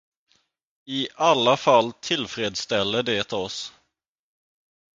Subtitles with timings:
[0.87, 3.73] I alla fall tillfredsställer det oss.